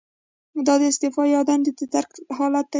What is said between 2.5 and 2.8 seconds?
دی.